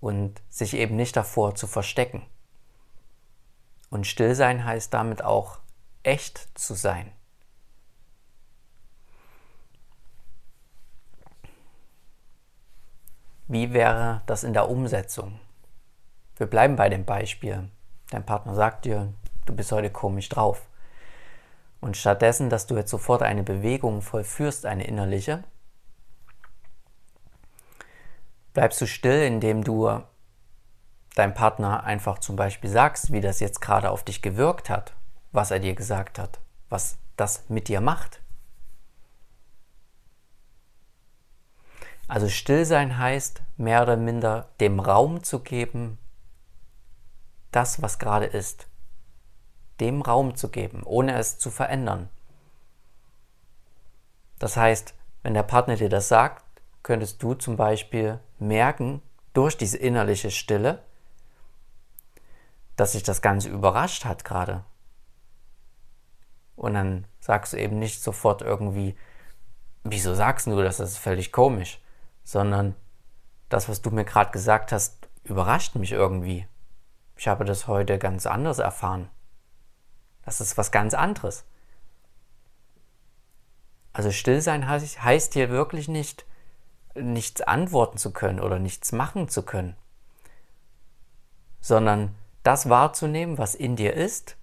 und 0.00 0.42
sich 0.50 0.74
eben 0.74 0.96
nicht 0.96 1.16
davor 1.16 1.54
zu 1.54 1.66
verstecken. 1.66 2.26
Und 3.90 4.06
Stillsein 4.06 4.64
heißt 4.64 4.92
damit 4.92 5.22
auch 5.22 5.58
echt 6.02 6.58
zu 6.58 6.74
sein. 6.74 7.12
Wie 13.48 13.72
wäre 13.72 14.22
das 14.26 14.42
in 14.42 14.52
der 14.52 14.68
Umsetzung? 14.68 15.38
Wir 16.36 16.46
bleiben 16.46 16.76
bei 16.76 16.88
dem 16.88 17.04
Beispiel. 17.04 17.70
Dein 18.10 18.26
Partner 18.26 18.54
sagt 18.54 18.84
dir, 18.84 19.12
du 19.46 19.54
bist 19.54 19.70
heute 19.70 19.90
komisch 19.90 20.28
drauf. 20.28 20.68
Und 21.80 21.96
stattdessen, 21.96 22.50
dass 22.50 22.66
du 22.66 22.76
jetzt 22.76 22.90
sofort 22.90 23.22
eine 23.22 23.44
Bewegung 23.44 24.02
vollführst, 24.02 24.66
eine 24.66 24.86
innerliche, 24.86 25.44
bleibst 28.52 28.80
du 28.80 28.86
still, 28.86 29.22
indem 29.22 29.62
du 29.62 30.02
deinem 31.16 31.34
Partner 31.34 31.82
einfach 31.82 32.18
zum 32.18 32.36
Beispiel 32.36 32.70
sagst, 32.70 33.10
wie 33.10 33.20
das 33.20 33.40
jetzt 33.40 33.60
gerade 33.60 33.90
auf 33.90 34.04
dich 34.04 34.22
gewirkt 34.22 34.70
hat, 34.70 34.92
was 35.32 35.50
er 35.50 35.58
dir 35.58 35.74
gesagt 35.74 36.18
hat, 36.18 36.38
was 36.68 36.98
das 37.16 37.48
mit 37.48 37.68
dir 37.68 37.80
macht. 37.80 38.20
Also 42.06 42.28
Stillsein 42.28 42.98
heißt, 42.98 43.42
mehr 43.56 43.82
oder 43.82 43.96
minder 43.96 44.50
dem 44.60 44.78
Raum 44.78 45.24
zu 45.24 45.40
geben, 45.40 45.98
das, 47.50 47.80
was 47.80 47.98
gerade 47.98 48.26
ist. 48.26 48.68
Dem 49.80 50.02
Raum 50.02 50.36
zu 50.36 50.50
geben, 50.50 50.82
ohne 50.84 51.18
es 51.18 51.38
zu 51.38 51.50
verändern. 51.50 52.10
Das 54.38 54.56
heißt, 54.56 54.94
wenn 55.22 55.32
der 55.32 55.42
Partner 55.42 55.76
dir 55.76 55.88
das 55.88 56.08
sagt, 56.08 56.44
könntest 56.82 57.22
du 57.22 57.32
zum 57.34 57.56
Beispiel 57.56 58.20
merken, 58.38 59.00
durch 59.32 59.56
diese 59.56 59.78
innerliche 59.78 60.30
Stille, 60.30 60.82
dass 62.76 62.92
sich 62.92 63.02
das 63.02 63.22
Ganze 63.22 63.48
überrascht 63.48 64.04
hat 64.04 64.24
gerade. 64.24 64.64
Und 66.54 66.74
dann 66.74 67.06
sagst 67.20 67.52
du 67.52 67.58
eben 67.58 67.78
nicht 67.78 68.02
sofort 68.02 68.42
irgendwie, 68.42 68.96
wieso 69.84 70.14
sagst 70.14 70.46
du 70.46 70.62
das? 70.62 70.78
Das 70.78 70.90
ist 70.90 70.98
völlig 70.98 71.32
komisch. 71.32 71.80
Sondern 72.24 72.74
das, 73.48 73.68
was 73.68 73.82
du 73.82 73.90
mir 73.90 74.04
gerade 74.04 74.30
gesagt 74.30 74.72
hast, 74.72 75.08
überrascht 75.24 75.74
mich 75.76 75.92
irgendwie. 75.92 76.46
Ich 77.16 77.28
habe 77.28 77.44
das 77.44 77.66
heute 77.66 77.98
ganz 77.98 78.26
anders 78.26 78.58
erfahren. 78.58 79.08
Das 80.24 80.40
ist 80.40 80.58
was 80.58 80.72
ganz 80.72 80.92
anderes. 80.92 81.44
Also 83.92 84.10
Stillsein 84.10 84.68
heißt, 84.68 85.02
heißt 85.02 85.32
hier 85.32 85.48
wirklich 85.48 85.88
nicht, 85.88 86.26
nichts 86.94 87.40
antworten 87.40 87.96
zu 87.96 88.12
können 88.12 88.40
oder 88.40 88.58
nichts 88.58 88.92
machen 88.92 89.28
zu 89.28 89.42
können, 89.42 89.76
sondern 91.60 92.14
das 92.46 92.68
wahrzunehmen, 92.68 93.38
was 93.38 93.54
in 93.54 93.76
dir 93.76 93.94
ist 93.94 94.36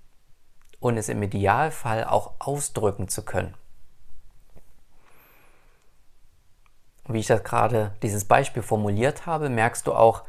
und 0.80 0.98
es 0.98 1.08
im 1.08 1.24
Idealfall 1.24 2.04
auch 2.04 2.34
ausdrücken 2.40 3.08
zu 3.08 3.24
können. 3.24 3.54
Wie 7.08 7.20
ich 7.20 7.28
das 7.28 7.44
gerade 7.44 7.96
dieses 8.02 8.26
Beispiel 8.26 8.64
formuliert 8.64 9.26
habe, 9.26 9.50
merkst 9.50 9.88
du 9.88 9.94
auch, 9.94 10.24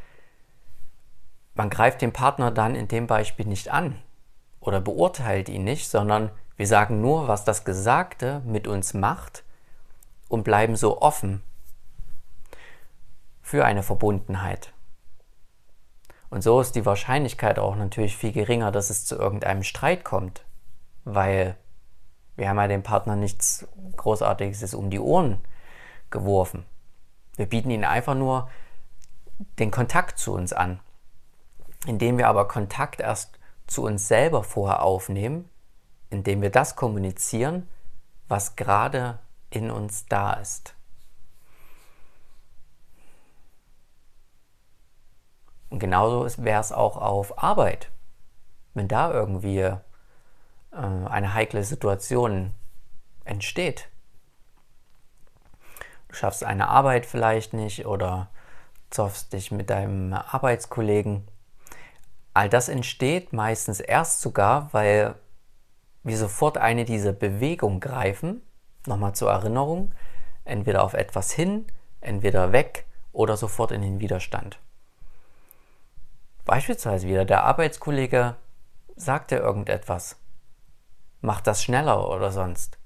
man 1.55 1.71
greift 1.71 2.03
den 2.03 2.13
Partner 2.13 2.51
dann 2.51 2.75
in 2.75 2.89
dem 2.89 3.07
Beispiel 3.07 3.47
nicht 3.47 3.69
an 3.71 4.01
oder 4.61 4.81
beurteilt 4.81 5.49
ihn 5.49 5.65
nicht, 5.65 5.89
sondern 5.89 6.31
wir 6.57 6.67
sagen 6.67 7.01
nur, 7.01 7.29
was 7.29 7.45
das 7.45 7.65
Gesagte 7.65 8.43
mit 8.45 8.67
uns 8.67 8.95
macht 8.95 9.45
und 10.29 10.45
bleiben 10.45 10.77
so 10.77 11.01
offen 11.01 11.43
für 13.41 13.65
eine 13.65 13.83
Verbundenheit. 13.83 14.74
Und 16.35 16.43
so 16.43 16.61
ist 16.61 16.75
die 16.75 16.85
Wahrscheinlichkeit 16.85 17.61
auch 17.61 17.77
natürlich 17.77 18.17
viel 18.17 18.33
geringer, 18.33 18.73
dass 18.73 18.91
es 18.91 19.07
zu 19.07 19.15
irgendeinem 19.15 19.63
Streit 19.63 20.03
kommt, 20.03 20.45
weil 21.05 21.55
wir 22.35 22.49
haben 22.49 22.57
ja 22.57 22.67
dem 22.67 22.83
Partner 22.83 23.15
nichts 23.15 23.69
Großartiges 23.97 24.75
um 24.75 24.91
die 24.91 24.99
Ohren 24.99 25.39
geworfen. 26.11 26.67
Wir 27.37 27.47
bieten 27.47 27.71
ihnen 27.71 27.85
einfach 27.85 28.17
nur 28.17 28.51
den 29.61 29.71
Kontakt 29.71 30.19
zu 30.19 30.35
uns 30.35 30.53
an. 30.53 30.81
Indem 31.87 32.19
wir 32.19 32.27
aber 32.27 32.49
Kontakt 32.49 32.99
erst 32.99 33.39
zu 33.69 33.85
uns 33.85 34.09
selber 34.09 34.43
vorher 34.43 34.83
aufnehmen, 34.83 35.49
indem 36.11 36.43
wir 36.43 36.51
das 36.51 36.75
kommunizieren, 36.75 37.69
was 38.27 38.57
gerade 38.57 39.21
in 39.51 39.71
uns 39.71 40.07
da 40.07 40.33
ist. 40.33 40.74
Und 45.75 45.81
genauso 45.81 46.25
wäre 46.45 46.61
es 46.61 46.71
auch 46.71 46.97
auf 46.97 47.43
Arbeit. 47.43 47.91
Wenn 48.75 48.87
da 48.87 49.11
irgendwie 49.11 49.59
äh, 49.59 49.77
eine 50.71 51.35
heikle 51.35 51.65
Situation 51.65 52.55
entsteht. 53.25 53.89
Du 56.07 56.15
schaffst 56.15 56.45
eine 56.45 56.69
Arbeit 56.69 57.07
vielleicht 57.07 57.55
nicht 57.55 57.87
oder 57.87 58.29
zoffst 58.91 59.33
dich 59.33 59.51
mit 59.51 59.69
deinem 59.69 60.13
Arbeitskollegen. 60.13 61.27
All 62.35 62.49
das 62.49 62.69
entsteht 62.69 63.33
meistens 63.33 63.81
erst 63.81 64.21
sogar, 64.21 64.73
weil 64.73 65.17
wir 66.05 66.17
sofort 66.17 66.57
eine 66.57 66.85
dieser 66.85 67.13
Bewegungen 67.13 67.81
greifen, 67.81 68.43
nochmal 68.87 69.17
zur 69.17 69.33
Erinnerung, 69.33 69.93
entweder 70.45 70.85
auf 70.85 70.95
etwas 70.95 71.33
hin, 71.33 71.67
entweder 72.01 72.53
weg 72.53 72.87
oder 73.11 73.37
sofort 73.37 73.73
in 73.73 73.83
den 73.83 73.99
Widerstand. 73.99 74.61
Beispielsweise 76.45 77.09
wieder 77.09 77.25
der 77.25 77.45
Arbeitskollege 77.45 78.37
sagt 78.97 79.31
dir 79.31 79.39
irgendetwas, 79.39 80.17
macht 81.21 81.47
das 81.47 81.63
schneller 81.63 82.11
oder 82.11 82.31
sonst, 82.31 82.79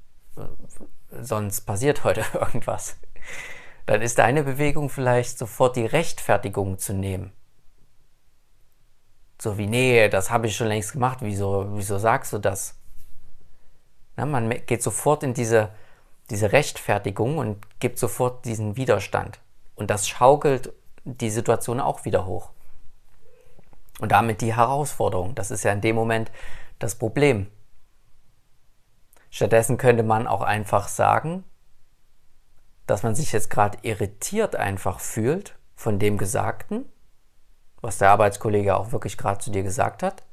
sonst 1.10 1.62
passiert 1.62 2.04
heute 2.04 2.24
irgendwas. 2.34 2.96
Dann 3.86 4.02
ist 4.02 4.18
deine 4.18 4.44
Bewegung 4.44 4.90
vielleicht 4.90 5.38
sofort 5.38 5.76
die 5.76 5.86
Rechtfertigung 5.86 6.78
zu 6.78 6.92
nehmen. 6.92 7.32
So 9.40 9.56
wie, 9.56 9.66
nee, 9.66 10.08
das 10.08 10.30
habe 10.30 10.46
ich 10.46 10.56
schon 10.56 10.66
längst 10.66 10.92
gemacht, 10.92 11.18
wieso, 11.20 11.66
wieso 11.76 11.98
sagst 11.98 12.32
du 12.32 12.38
das? 12.38 12.74
Na, 14.16 14.26
man 14.26 14.50
geht 14.66 14.82
sofort 14.82 15.22
in 15.22 15.32
diese, 15.32 15.70
diese 16.28 16.52
Rechtfertigung 16.52 17.38
und 17.38 17.80
gibt 17.80 17.98
sofort 17.98 18.44
diesen 18.44 18.76
Widerstand. 18.76 19.38
Und 19.76 19.90
das 19.90 20.08
schaukelt 20.08 20.72
die 21.04 21.30
Situation 21.30 21.80
auch 21.80 22.04
wieder 22.04 22.26
hoch. 22.26 22.50
Und 23.98 24.12
damit 24.12 24.40
die 24.40 24.54
Herausforderung. 24.54 25.34
Das 25.34 25.50
ist 25.50 25.64
ja 25.64 25.72
in 25.72 25.80
dem 25.80 25.96
Moment 25.96 26.30
das 26.78 26.94
Problem. 26.94 27.48
Stattdessen 29.30 29.76
könnte 29.76 30.02
man 30.02 30.26
auch 30.26 30.42
einfach 30.42 30.88
sagen, 30.88 31.44
dass 32.86 33.02
man 33.02 33.14
sich 33.14 33.32
jetzt 33.32 33.50
gerade 33.50 33.78
irritiert 33.82 34.56
einfach 34.56 35.00
fühlt 35.00 35.56
von 35.74 35.98
dem 35.98 36.16
Gesagten, 36.16 36.86
was 37.80 37.98
der 37.98 38.10
Arbeitskollege 38.10 38.76
auch 38.76 38.92
wirklich 38.92 39.18
gerade 39.18 39.40
zu 39.40 39.50
dir 39.50 39.62
gesagt 39.62 40.02
hat, 40.02 40.24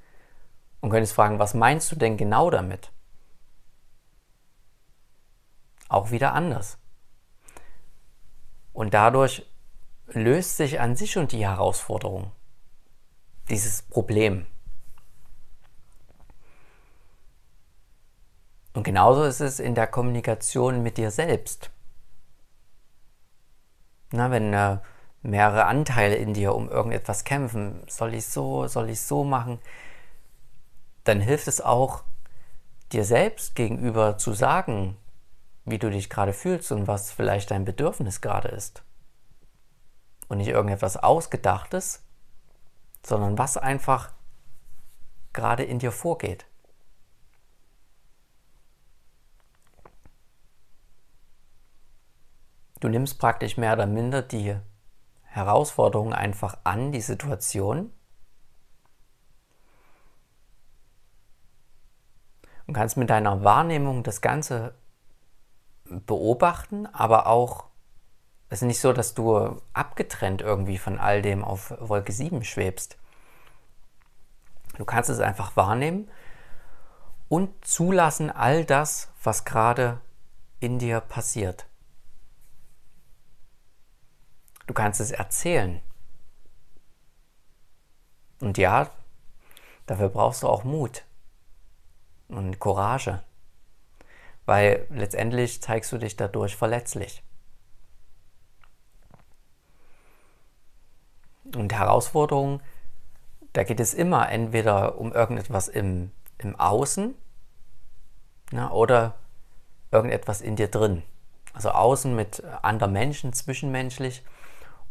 und 0.80 0.90
könntest 0.90 1.14
fragen, 1.14 1.40
was 1.40 1.54
meinst 1.54 1.92
du 1.92 1.96
denn 1.96 2.16
genau 2.16 2.50
damit? 2.50 2.92
Auch 5.90 6.12
wieder 6.12 6.34
anders. 6.34 6.78
Und 8.72 8.94
dadurch 8.94 9.46
löst 10.08 10.58
sich 10.58 10.80
an 10.80 10.96
sich 10.96 11.12
schon 11.12 11.28
die 11.28 11.46
Herausforderung, 11.46 12.32
dieses 13.50 13.82
Problem. 13.82 14.46
Und 18.74 18.84
genauso 18.84 19.24
ist 19.24 19.40
es 19.40 19.60
in 19.60 19.74
der 19.74 19.88
Kommunikation 19.88 20.84
mit 20.84 20.98
dir 20.98 21.12
selbst. 21.12 21.72
Na, 24.12 24.32
wenn 24.32 24.54
äh, 24.54 24.80
mehrere 25.22 25.66
Anteile 25.66 26.16
in 26.16 26.34
dir 26.34 26.54
um 26.54 26.70
irgendetwas 26.70 27.24
kämpfen, 27.24 27.82
soll 27.88 28.14
ich 28.14 28.28
so, 28.28 28.68
soll 28.68 28.90
ich 28.90 29.02
so 29.02 29.24
machen, 29.24 29.60
dann 31.04 31.22
hilft 31.22 31.48
es 31.48 31.62
auch, 31.62 32.04
dir 32.92 33.06
selbst 33.06 33.56
gegenüber 33.56 34.18
zu 34.18 34.34
sagen, 34.34 34.98
wie 35.66 35.80
du 35.80 35.90
dich 35.90 36.10
gerade 36.10 36.34
fühlst 36.34 36.72
und 36.72 36.88
was 36.88 37.12
vielleicht 37.12 37.52
dein 37.52 37.66
Bedürfnis 37.66 38.22
gerade 38.22 38.50
ist. 38.50 38.84
Und 40.28 40.38
nicht 40.38 40.50
irgendetwas 40.50 40.98
Ausgedachtes, 40.98 42.05
sondern 43.06 43.38
was 43.38 43.58
einfach 43.58 44.12
gerade 45.34 45.64
in 45.64 45.80
dir 45.80 45.92
vorgeht. 45.92 46.46
Du 52.80 52.90
nimmst 52.90 53.20
praktisch 53.20 53.58
mehr 53.58 53.74
oder 53.74 53.86
minder 53.86 54.22
die 54.22 54.58
Herausforderung 55.24 56.14
einfach 56.14 56.58
an, 56.64 56.92
die 56.92 57.02
Situation. 57.02 57.92
Und 62.68 62.74
kannst 62.74 62.98
mit 62.98 63.10
deiner 63.10 63.44
Wahrnehmung 63.44 64.04
das 64.04 64.22
Ganze 64.22 64.74
beobachten, 65.86 66.88
aber 66.88 67.28
auch, 67.28 67.65
es 68.56 68.62
ist 68.62 68.68
nicht 68.68 68.80
so, 68.80 68.94
dass 68.94 69.14
du 69.14 69.62
abgetrennt 69.74 70.42
irgendwie 70.42 70.78
von 70.78 70.98
all 70.98 71.22
dem 71.22 71.44
auf 71.44 71.74
Wolke 71.78 72.14
7 72.14 72.46
schwebst. 72.46 72.98
Du 74.78 74.86
kannst 74.86 75.10
es 75.10 75.20
einfach 75.20 75.58
wahrnehmen 75.58 76.10
und 77.28 77.66
zulassen 77.66 78.32
all 78.32 78.64
das, 78.64 79.10
was 79.22 79.44
gerade 79.44 80.00
in 80.62 80.80
dir 80.80 81.02
passiert. 81.02 81.66
Du 84.68 84.74
kannst 84.74 85.02
es 85.02 85.12
erzählen. 85.12 85.82
Und 88.40 88.58
ja, 88.58 88.90
dafür 89.86 90.08
brauchst 90.08 90.44
du 90.44 90.48
auch 90.48 90.64
Mut 90.64 91.04
und 92.30 92.60
Courage, 92.60 93.22
weil 94.46 94.88
letztendlich 94.92 95.62
zeigst 95.62 95.92
du 95.92 95.98
dich 95.98 96.16
dadurch 96.16 96.56
verletzlich. 96.56 97.22
Und 101.54 101.74
Herausforderungen, 101.74 102.62
da 103.54 103.64
geht 103.64 103.80
es 103.80 103.94
immer 103.94 104.30
entweder 104.30 104.98
um 104.98 105.14
irgendetwas 105.14 105.68
im, 105.68 106.12
im 106.38 106.60
Außen 106.60 107.14
na, 108.52 108.72
oder 108.72 109.16
irgendetwas 109.92 110.42
in 110.42 110.56
dir 110.56 110.68
drin. 110.68 111.04
Also 111.54 111.70
außen 111.70 112.16
mit 112.16 112.44
anderen 112.62 112.92
Menschen, 112.94 113.32
zwischenmenschlich 113.32 114.24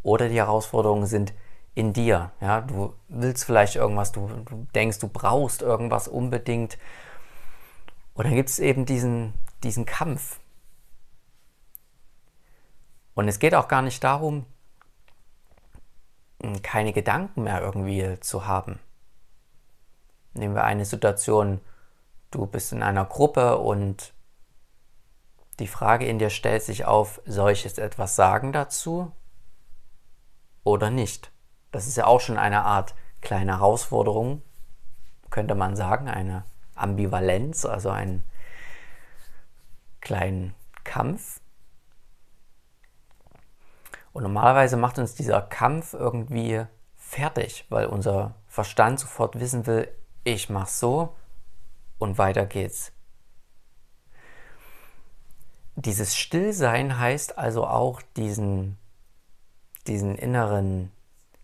oder 0.02 0.28
die 0.28 0.36
Herausforderungen 0.36 1.06
sind 1.06 1.34
in 1.74 1.92
dir. 1.92 2.30
Ja, 2.40 2.60
du 2.60 2.94
willst 3.08 3.44
vielleicht 3.44 3.76
irgendwas, 3.76 4.12
du, 4.12 4.28
du 4.28 4.66
denkst, 4.74 4.98
du 4.98 5.08
brauchst 5.08 5.60
irgendwas 5.60 6.08
unbedingt. 6.08 6.78
Und 8.14 8.26
dann 8.26 8.34
gibt 8.34 8.48
es 8.48 8.58
eben 8.58 8.86
diesen, 8.86 9.34
diesen 9.62 9.84
Kampf. 9.84 10.38
Und 13.14 13.28
es 13.28 13.38
geht 13.38 13.54
auch 13.54 13.68
gar 13.68 13.82
nicht 13.82 14.02
darum, 14.02 14.46
keine 16.62 16.92
Gedanken 16.92 17.44
mehr 17.44 17.61
irgendwie 17.61 18.18
zu 18.20 18.46
haben. 18.46 18.78
Nehmen 20.33 20.54
wir 20.54 20.64
eine 20.64 20.85
Situation, 20.85 21.61
du 22.30 22.46
bist 22.46 22.72
in 22.72 22.83
einer 22.83 23.04
Gruppe 23.04 23.59
und 23.59 24.12
die 25.59 25.68
Frage 25.68 26.07
in 26.07 26.18
dir 26.18 26.30
stellt 26.30 26.62
sich 26.62 26.85
auf, 26.85 27.20
soll 27.24 27.52
ich 27.52 27.64
jetzt 27.64 27.78
etwas 27.78 28.16
sagen 28.16 28.52
dazu? 28.52 29.12
oder 30.64 30.90
nicht. 30.90 31.30
Das 31.70 31.87
ist 31.87 31.96
ja 31.96 32.07
auch 32.07 32.20
schon 32.20 32.38
eine 32.38 32.64
Art 32.64 32.94
kleine 33.20 33.59
Herausforderung, 33.59 34.42
könnte 35.30 35.54
man 35.54 35.76
sagen, 35.76 36.09
eine 36.09 36.44
Ambivalenz, 36.74 37.64
also 37.64 37.90
einen 37.90 38.24
kleinen 40.00 40.54
Kampf. 40.83 41.40
Und 44.14 44.22
normalerweise 44.22 44.79
macht 44.79 44.98
uns 44.98 45.14
dieser 45.14 45.42
Kampf 45.42 45.92
irgendwie 45.92 46.64
fertig, 46.96 47.66
weil 47.68 47.85
unser 47.87 48.35
Verstand 48.46 48.98
sofort 48.98 49.38
wissen 49.38 49.66
will, 49.66 49.88
ich 50.22 50.48
mach's 50.48 50.81
so 50.81 51.14
und 51.98 52.16
weiter 52.16 52.46
geht's. 52.46 52.92
Dieses 55.77 56.16
Stillsein 56.16 56.98
heißt 56.98 57.37
also 57.37 57.66
auch 57.66 58.00
diesen 58.16 58.79
diesen 59.87 60.16
inneren 60.16 60.90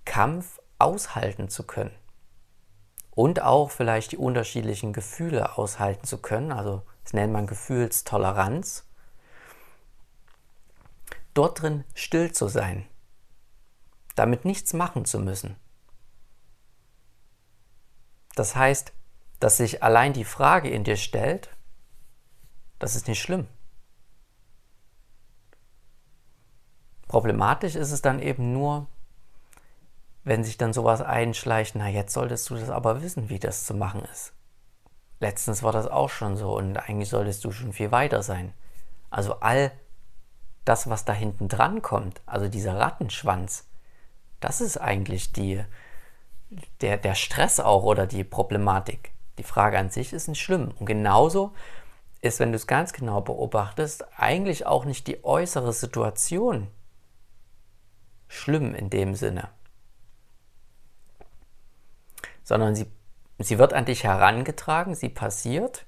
Kampf 0.04 0.60
aushalten 0.78 1.48
zu 1.48 1.64
können. 1.64 1.94
Und 3.10 3.42
auch 3.42 3.70
vielleicht 3.70 4.12
die 4.12 4.16
unterschiedlichen 4.16 4.92
Gefühle 4.92 5.58
aushalten 5.58 6.04
zu 6.06 6.18
können. 6.18 6.52
Also 6.52 6.82
das 7.04 7.12
nennt 7.12 7.32
man 7.32 7.46
Gefühlstoleranz. 7.46 8.86
Dort 11.40 11.62
drin 11.62 11.84
still 11.94 12.32
zu 12.32 12.48
sein. 12.48 12.86
Damit 14.14 14.44
nichts 14.44 14.74
machen 14.74 15.06
zu 15.06 15.18
müssen. 15.18 15.56
Das 18.34 18.56
heißt, 18.56 18.92
dass 19.38 19.56
sich 19.56 19.82
allein 19.82 20.12
die 20.12 20.26
Frage 20.26 20.68
in 20.68 20.84
dir 20.84 20.98
stellt, 20.98 21.48
das 22.78 22.94
ist 22.94 23.08
nicht 23.08 23.22
schlimm. 23.22 23.48
Problematisch 27.08 27.74
ist 27.74 27.90
es 27.90 28.02
dann 28.02 28.20
eben 28.20 28.52
nur, 28.52 28.86
wenn 30.24 30.44
sich 30.44 30.58
dann 30.58 30.74
sowas 30.74 31.00
einschleicht, 31.00 31.74
na 31.74 31.88
jetzt 31.88 32.12
solltest 32.12 32.50
du 32.50 32.56
das 32.56 32.68
aber 32.68 33.00
wissen, 33.00 33.30
wie 33.30 33.38
das 33.38 33.64
zu 33.64 33.72
machen 33.72 34.04
ist. 34.12 34.34
Letztens 35.20 35.62
war 35.62 35.72
das 35.72 35.86
auch 35.86 36.10
schon 36.10 36.36
so 36.36 36.54
und 36.54 36.76
eigentlich 36.76 37.08
solltest 37.08 37.42
du 37.46 37.50
schon 37.50 37.72
viel 37.72 37.92
weiter 37.92 38.22
sein. 38.22 38.52
Also 39.08 39.40
all 39.40 39.72
das, 40.64 40.88
was 40.88 41.04
da 41.04 41.12
hinten 41.12 41.48
dran 41.48 41.82
kommt, 41.82 42.20
also 42.26 42.48
dieser 42.48 42.78
Rattenschwanz, 42.78 43.68
das 44.40 44.60
ist 44.60 44.76
eigentlich 44.76 45.32
die, 45.32 45.64
der, 46.80 46.96
der 46.96 47.14
Stress 47.14 47.60
auch 47.60 47.84
oder 47.84 48.06
die 48.06 48.24
Problematik. 48.24 49.12
Die 49.38 49.42
Frage 49.42 49.78
an 49.78 49.90
sich 49.90 50.12
ist 50.12 50.28
nicht 50.28 50.40
schlimm. 50.40 50.72
Und 50.78 50.86
genauso 50.86 51.52
ist, 52.20 52.40
wenn 52.40 52.52
du 52.52 52.56
es 52.56 52.66
ganz 52.66 52.92
genau 52.92 53.20
beobachtest, 53.20 54.04
eigentlich 54.18 54.66
auch 54.66 54.84
nicht 54.84 55.06
die 55.06 55.24
äußere 55.24 55.72
Situation, 55.72 56.68
schlimm 58.28 58.74
in 58.74 58.90
dem 58.90 59.14
Sinne, 59.14 59.48
sondern 62.42 62.74
sie, 62.74 62.86
sie 63.38 63.58
wird 63.58 63.72
an 63.72 63.84
dich 63.84 64.04
herangetragen, 64.04 64.94
sie 64.94 65.08
passiert 65.08 65.86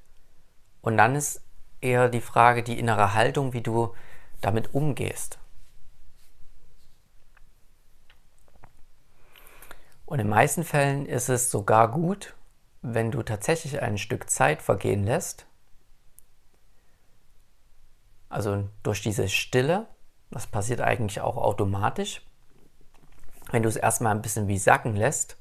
Und 0.81 0.97
dann 0.97 1.15
ist 1.15 1.43
eher 1.81 2.09
die 2.09 2.21
Frage, 2.21 2.63
die 2.63 2.79
innere 2.79 3.15
Haltung, 3.15 3.53
wie 3.53 3.63
du 3.63 3.95
damit 4.43 4.75
umgehst. 4.75 5.39
Und 10.05 10.19
in 10.19 10.27
den 10.27 10.31
meisten 10.31 10.63
Fällen 10.63 11.07
ist 11.07 11.31
es 11.31 11.51
sogar 11.51 11.91
gut, 11.91 12.35
wenn 12.83 13.11
du 13.11 13.23
tatsächlich 13.23 13.81
ein 13.81 13.97
Stück 13.97 14.29
Zeit 14.29 14.61
vergehen 14.61 15.05
lässt, 15.05 15.47
also 18.29 18.69
durch 18.83 19.03
diese 19.03 19.29
Stille, 19.29 19.87
das 20.31 20.47
passiert 20.47 20.81
eigentlich 20.81 21.21
auch 21.21 21.37
automatisch, 21.37 22.23
wenn 23.51 23.63
du 23.63 23.69
es 23.69 23.77
erstmal 23.77 24.15
ein 24.15 24.23
bisschen 24.23 24.49
wie 24.49 24.59
sacken 24.59 24.97
lässt 24.97 25.37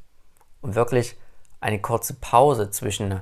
und 0.62 0.76
wirklich 0.76 1.18
eine 1.62 1.80
kurze 1.80 2.14
Pause 2.14 2.70
zwischen 2.70 3.22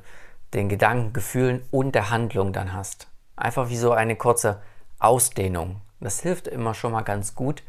den 0.54 0.70
Gedanken, 0.70 1.13
Gefühlen 1.13 1.62
und 1.70 1.94
der 1.94 2.10
Handlung 2.10 2.54
dann 2.54 2.74
hast. 2.74 3.08
Einfach 3.36 3.70
wie 3.70 3.78
so 3.78 3.92
eine 3.92 4.15
kurze 4.15 4.62
Ausdehnung. 5.00 5.82
Das 6.00 6.22
hilft 6.22 6.48
immer 6.48 6.74
schon 6.74 6.92
mal 6.92 7.02
ganz 7.02 7.36
gut, 7.36 7.64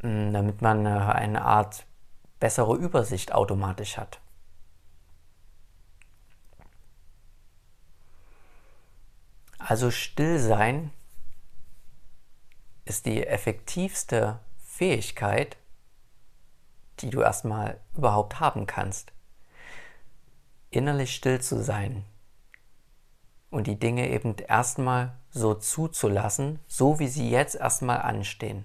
hm, 0.00 0.32
damit 0.32 0.62
man 0.62 0.86
äh, 0.86 0.90
eine 0.90 1.44
Art 1.44 1.86
bessere 2.40 2.76
Übersicht 2.76 3.32
automatisch 3.32 3.96
hat. 3.96 4.20
Also 9.58 9.90
still 9.90 10.38
sein 10.38 10.90
ist 12.84 13.06
die 13.06 13.24
effektivste 13.24 14.40
Fähigkeit, 14.64 15.56
die 16.98 17.10
du 17.10 17.20
erstmal 17.20 17.80
überhaupt 17.96 18.40
haben 18.40 18.66
kannst. 18.66 19.12
Innerlich 20.70 21.14
still 21.14 21.40
zu 21.40 21.62
sein 21.62 22.04
und 23.52 23.66
die 23.66 23.78
Dinge 23.78 24.08
eben 24.08 24.34
erstmal 24.36 25.12
so 25.30 25.54
zuzulassen, 25.54 26.58
so 26.66 26.98
wie 26.98 27.08
sie 27.08 27.30
jetzt 27.30 27.54
erstmal 27.54 28.00
anstehen. 28.00 28.64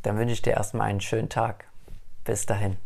Dann 0.03 0.17
wünsche 0.19 0.35
ich 0.35 0.43
dir 0.43 0.53
erstmal 0.53 0.89
einen 0.89 1.01
schönen 1.01 1.29
Tag. 1.29 1.69
Bis 2.25 2.47
dahin. 2.47 2.77